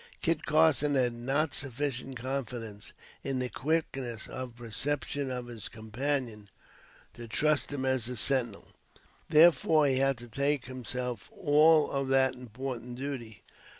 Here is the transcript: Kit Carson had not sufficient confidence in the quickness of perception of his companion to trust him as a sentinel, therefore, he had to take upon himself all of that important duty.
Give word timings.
Kit 0.23 0.47
Carson 0.47 0.95
had 0.95 1.13
not 1.13 1.53
sufficient 1.53 2.17
confidence 2.17 2.91
in 3.23 3.37
the 3.37 3.49
quickness 3.49 4.25
of 4.27 4.55
perception 4.55 5.29
of 5.29 5.45
his 5.45 5.69
companion 5.69 6.49
to 7.13 7.27
trust 7.27 7.71
him 7.71 7.85
as 7.85 8.09
a 8.09 8.15
sentinel, 8.17 8.69
therefore, 9.29 9.85
he 9.85 9.97
had 9.99 10.17
to 10.17 10.27
take 10.27 10.63
upon 10.63 10.77
himself 10.77 11.29
all 11.37 11.91
of 11.91 12.07
that 12.07 12.33
important 12.33 12.95
duty. 12.97 13.43